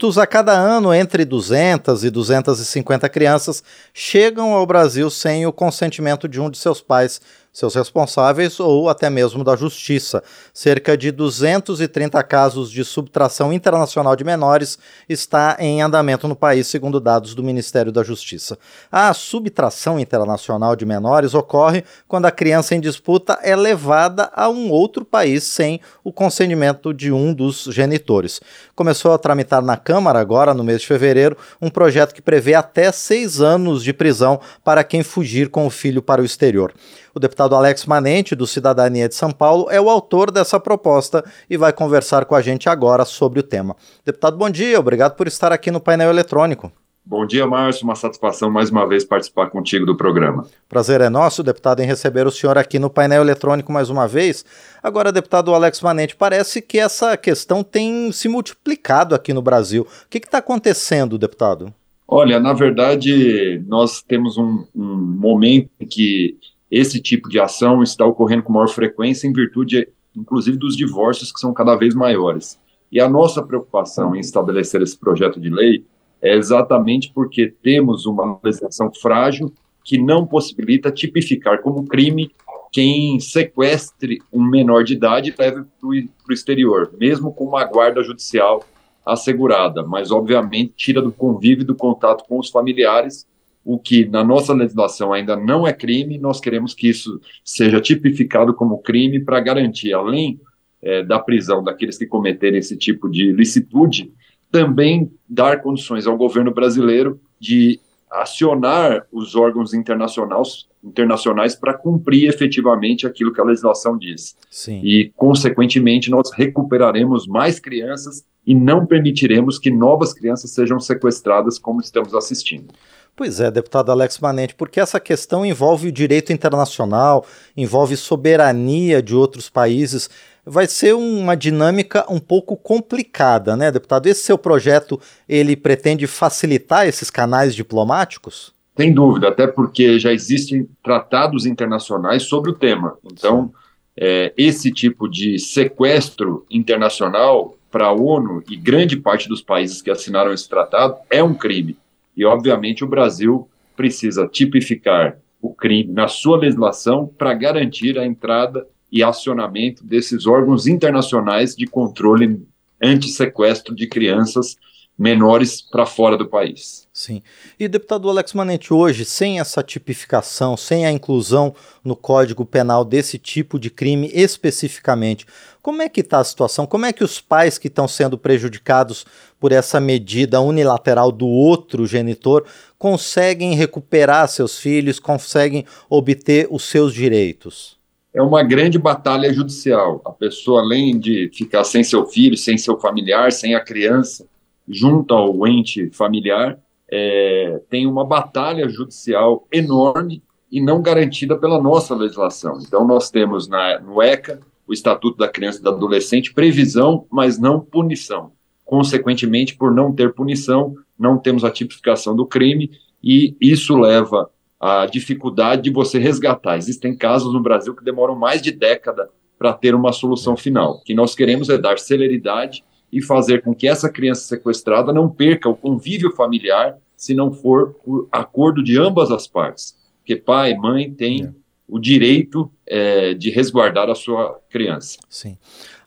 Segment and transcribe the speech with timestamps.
[0.00, 6.40] A cada ano, entre 200 e 250 crianças chegam ao Brasil sem o consentimento de
[6.40, 7.20] um de seus pais
[7.58, 10.22] seus responsáveis ou até mesmo da Justiça.
[10.54, 14.78] Cerca de 230 casos de subtração internacional de menores
[15.08, 18.56] está em andamento no país, segundo dados do Ministério da Justiça.
[18.92, 24.70] A subtração internacional de menores ocorre quando a criança em disputa é levada a um
[24.70, 28.40] outro país sem o consentimento de um dos genitores.
[28.76, 32.92] Começou a tramitar na Câmara, agora no mês de fevereiro, um projeto que prevê até
[32.92, 36.72] seis anos de prisão para quem fugir com o filho para o exterior.
[37.18, 41.56] O deputado Alex Manente, do Cidadania de São Paulo, é o autor dessa proposta e
[41.56, 43.74] vai conversar com a gente agora sobre o tema.
[44.04, 46.70] Deputado, bom dia, obrigado por estar aqui no painel eletrônico.
[47.04, 47.82] Bom dia, Márcio.
[47.82, 50.46] Uma satisfação mais uma vez participar contigo do programa.
[50.68, 54.44] Prazer é nosso, deputado, em receber o senhor aqui no painel eletrônico mais uma vez.
[54.80, 59.82] Agora, deputado Alex Manente, parece que essa questão tem se multiplicado aqui no Brasil.
[59.82, 61.74] O que está acontecendo, deputado?
[62.06, 66.38] Olha, na verdade, nós temos um, um momento em que
[66.70, 71.40] esse tipo de ação está ocorrendo com maior frequência em virtude, inclusive, dos divórcios que
[71.40, 72.58] são cada vez maiores.
[72.90, 75.84] E a nossa preocupação em estabelecer esse projeto de lei
[76.20, 79.52] é exatamente porque temos uma legislação frágil
[79.84, 82.30] que não possibilita tipificar como crime
[82.70, 88.02] quem sequestre um menor de idade e leve para o exterior, mesmo com uma guarda
[88.02, 88.62] judicial
[89.04, 93.26] assegurada, mas obviamente tira do convívio do contato com os familiares
[93.68, 98.54] o que na nossa legislação ainda não é crime, nós queremos que isso seja tipificado
[98.54, 100.40] como crime para garantir, além
[100.80, 104.10] é, da prisão daqueles que cometerem esse tipo de licitude,
[104.50, 107.78] também dar condições ao governo brasileiro de
[108.10, 114.34] acionar os órgãos internacionais, internacionais para cumprir efetivamente aquilo que a legislação diz.
[114.50, 114.80] Sim.
[114.82, 121.82] E, consequentemente, nós recuperaremos mais crianças e não permitiremos que novas crianças sejam sequestradas, como
[121.82, 122.72] estamos assistindo.
[123.18, 129.12] Pois é, deputado Alex Manente, porque essa questão envolve o direito internacional, envolve soberania de
[129.12, 130.08] outros países.
[130.46, 134.06] Vai ser uma dinâmica um pouco complicada, né, deputado?
[134.06, 138.52] Esse seu projeto, ele pretende facilitar esses canais diplomáticos?
[138.76, 142.98] Sem dúvida, até porque já existem tratados internacionais sobre o tema.
[143.04, 143.52] Então,
[143.96, 149.90] é, esse tipo de sequestro internacional para a ONU e grande parte dos países que
[149.90, 151.76] assinaram esse tratado é um crime.
[152.18, 158.66] E, obviamente, o Brasil precisa tipificar o crime na sua legislação para garantir a entrada
[158.90, 162.44] e acionamento desses órgãos internacionais de controle
[162.82, 164.56] anti-sequestro de crianças
[164.98, 166.88] menores para fora do país.
[166.92, 167.22] Sim.
[167.58, 171.54] E deputado Alex Manente, hoje, sem essa tipificação, sem a inclusão
[171.84, 175.24] no Código Penal desse tipo de crime especificamente,
[175.62, 176.66] como é que está a situação?
[176.66, 179.06] Como é que os pais que estão sendo prejudicados
[179.38, 182.44] por essa medida unilateral do outro genitor
[182.76, 187.78] conseguem recuperar seus filhos, conseguem obter os seus direitos?
[188.12, 190.00] É uma grande batalha judicial.
[190.04, 194.26] A pessoa, além de ficar sem seu filho, sem seu familiar, sem a criança,
[194.68, 196.58] junto ao ente familiar,
[196.90, 202.58] é, tem uma batalha judicial enorme e não garantida pela nossa legislação.
[202.66, 207.38] Então, nós temos na, no ECA, o Estatuto da Criança e do Adolescente, previsão, mas
[207.38, 208.32] não punição.
[208.64, 212.70] Consequentemente, por não ter punição, não temos a tipificação do crime
[213.02, 214.30] e isso leva
[214.60, 216.58] à dificuldade de você resgatar.
[216.58, 219.08] Existem casos no Brasil que demoram mais de década
[219.38, 220.72] para ter uma solução final.
[220.72, 225.08] O que nós queremos é dar celeridade e fazer com que essa criança sequestrada não
[225.08, 229.76] perca o convívio familiar se não for por acordo de ambas as partes.
[229.98, 231.32] Porque pai e mãe têm é.
[231.68, 234.98] O direito é, de resguardar a sua criança.
[235.08, 235.36] Sim.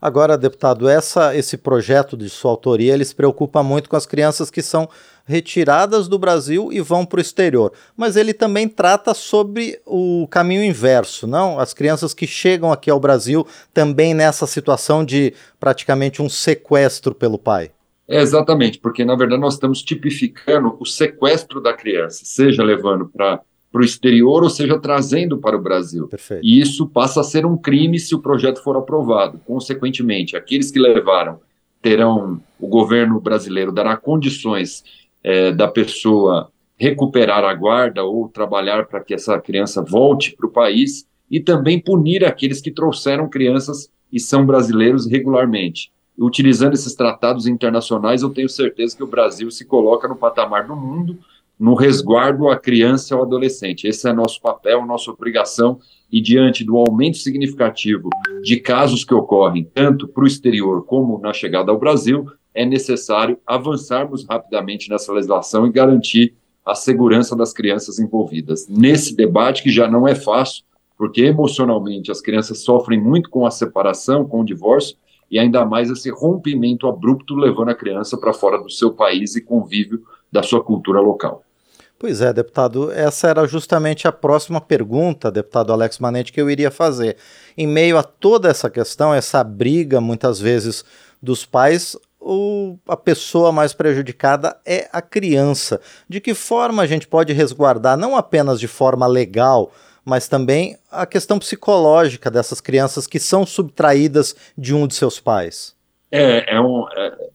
[0.02, 4.50] Agora, deputado, essa, esse projeto de sua autoria, ele se preocupa muito com as crianças
[4.50, 4.90] que são
[5.26, 7.72] retiradas do Brasil e vão para o exterior.
[7.96, 11.60] Mas ele também trata sobre o caminho inverso, não?
[11.60, 17.38] As crianças que chegam aqui ao Brasil também nessa situação de praticamente um sequestro pelo
[17.38, 17.72] pai.
[18.08, 23.40] É exatamente, porque na verdade nós estamos tipificando o sequestro da criança, seja levando para
[23.72, 26.08] para o exterior, ou seja, trazendo para o Brasil.
[26.08, 26.44] Perfeito.
[26.44, 29.40] E isso passa a ser um crime se o projeto for aprovado.
[29.46, 31.40] Consequentemente, aqueles que levaram
[31.82, 34.84] terão, o governo brasileiro dará condições
[35.24, 40.52] é, da pessoa recuperar a guarda ou trabalhar para que essa criança volte para o
[40.52, 45.92] país e também punir aqueles que trouxeram crianças e são brasileiros regularmente.
[46.18, 50.76] Utilizando esses tratados internacionais, eu tenho certeza que o Brasil se coloca no patamar do
[50.76, 51.18] mundo
[51.62, 53.88] no resguardo à criança e ao adolescente.
[53.88, 55.78] Esse é nosso papel, nossa obrigação,
[56.12, 58.10] e diante do aumento significativo
[58.42, 63.38] de casos que ocorrem tanto para o exterior como na chegada ao Brasil, é necessário
[63.46, 66.34] avançarmos rapidamente nessa legislação e garantir
[66.66, 68.68] a segurança das crianças envolvidas.
[68.68, 70.64] Nesse debate, que já não é fácil,
[70.98, 74.98] porque emocionalmente as crianças sofrem muito com a separação, com o divórcio,
[75.30, 79.42] e ainda mais esse rompimento abrupto levando a criança para fora do seu país e
[79.42, 81.44] convívio da sua cultura local.
[82.02, 86.72] Pois é, deputado, essa era justamente a próxima pergunta, deputado Alex Manente, que eu iria
[86.72, 87.16] fazer.
[87.56, 90.84] Em meio a toda essa questão, essa briga, muitas vezes,
[91.22, 95.80] dos pais, o, a pessoa mais prejudicada é a criança.
[96.10, 99.72] De que forma a gente pode resguardar, não apenas de forma legal,
[100.04, 105.76] mas também a questão psicológica dessas crianças que são subtraídas de um de seus pais.
[106.12, 107.30] É, é, um, é,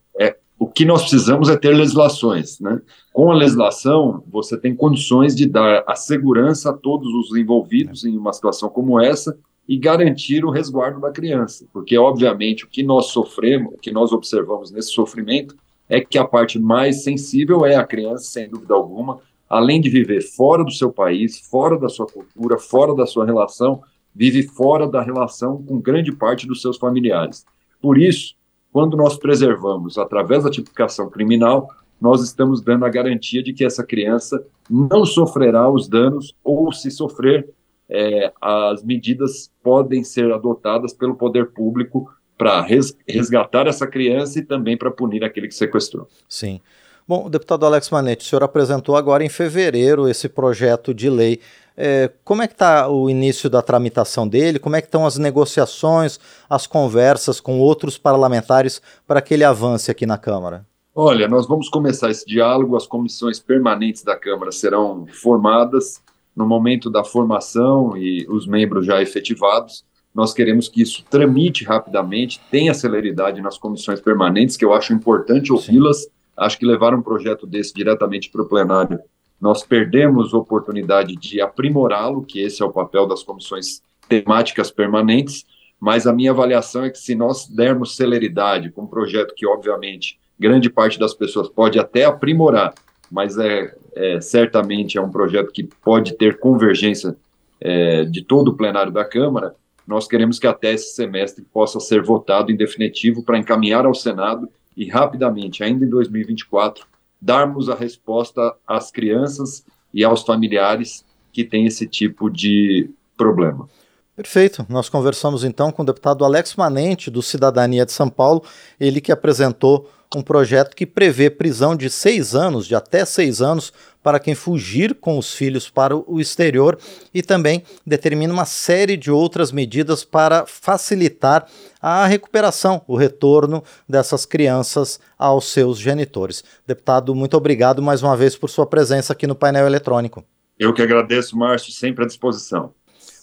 [0.77, 2.61] que nós precisamos é ter legislações.
[2.61, 2.83] Né?
[3.11, 8.15] Com a legislação, você tem condições de dar a segurança a todos os envolvidos em
[8.15, 13.07] uma situação como essa e garantir o resguardo da criança, porque obviamente o que nós
[13.07, 15.57] sofremos, o que nós observamos nesse sofrimento
[15.89, 19.19] é que a parte mais sensível é a criança, sem dúvida alguma,
[19.49, 23.81] além de viver fora do seu país, fora da sua cultura, fora da sua relação,
[24.15, 27.47] vive fora da relação com grande parte dos seus familiares.
[27.81, 28.36] Por isso,
[28.77, 33.83] quando nós preservamos através da tipificação criminal, nós estamos dando a garantia de que essa
[33.83, 37.49] criança não sofrerá os danos ou, se sofrer,
[37.89, 42.07] é, as medidas podem ser adotadas pelo poder público
[42.37, 42.61] para
[43.09, 46.07] resgatar essa criança e também para punir aquele que sequestrou.
[46.29, 46.61] Sim.
[47.09, 51.39] Bom, deputado Alex Manete, o senhor apresentou agora em fevereiro esse projeto de lei.
[51.77, 54.59] É, como é que está o início da tramitação dele?
[54.59, 56.19] Como é que estão as negociações,
[56.51, 60.67] as conversas com outros parlamentares para que ele avance aqui na Câmara?
[60.93, 66.03] Olha, nós vamos começar esse diálogo, as comissões permanentes da Câmara serão formadas
[66.35, 69.85] no momento da formação e os membros já efetivados.
[70.13, 75.53] Nós queremos que isso tramite rapidamente, tenha celeridade nas comissões permanentes, que eu acho importante
[75.53, 78.99] ouvi-las acho que levar um projeto desse diretamente para o plenário,
[79.41, 85.45] nós perdemos oportunidade de aprimorá-lo, que esse é o papel das comissões temáticas permanentes,
[85.79, 90.19] mas a minha avaliação é que se nós dermos celeridade com um projeto que, obviamente,
[90.39, 92.75] grande parte das pessoas pode até aprimorar,
[93.11, 97.17] mas é, é certamente é um projeto que pode ter convergência
[97.61, 99.55] é, de todo o plenário da Câmara,
[99.87, 104.49] nós queremos que até esse semestre possa ser votado em definitivo para encaminhar ao Senado
[104.77, 106.87] e rapidamente, ainda em 2024,
[107.21, 113.69] darmos a resposta às crianças e aos familiares que têm esse tipo de problema.
[114.17, 114.65] Perfeito.
[114.71, 118.43] Nós conversamos então com o deputado Alex Manente, do Cidadania de São Paulo,
[118.81, 123.73] ele que apresentou um projeto que prevê prisão de seis anos, de até seis anos,
[124.03, 126.79] para quem fugir com os filhos para o exterior
[127.13, 131.47] e também determina uma série de outras medidas para facilitar
[131.83, 136.43] a recuperação, o retorno dessas crianças aos seus genitores.
[136.67, 140.25] Deputado, muito obrigado mais uma vez por sua presença aqui no painel eletrônico.
[140.59, 142.73] Eu que agradeço, Márcio, sempre à disposição.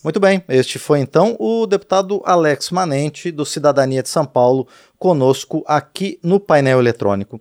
[0.03, 4.67] Muito bem, este foi então o deputado Alex Manente, do Cidadania de São Paulo,
[4.99, 7.39] conosco aqui no painel eletrônico.